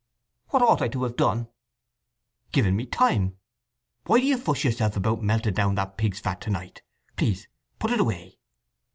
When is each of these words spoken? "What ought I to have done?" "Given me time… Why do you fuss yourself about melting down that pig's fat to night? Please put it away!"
"What 0.47 0.63
ought 0.63 0.81
I 0.81 0.87
to 0.87 1.03
have 1.03 1.15
done?" 1.15 1.47
"Given 2.51 2.75
me 2.75 2.87
time… 2.87 3.37
Why 4.07 4.19
do 4.19 4.25
you 4.25 4.35
fuss 4.35 4.63
yourself 4.63 4.97
about 4.97 5.21
melting 5.21 5.53
down 5.53 5.75
that 5.75 5.95
pig's 5.95 6.19
fat 6.19 6.41
to 6.41 6.49
night? 6.49 6.81
Please 7.17 7.47
put 7.77 7.91
it 7.91 7.99
away!" 7.99 8.39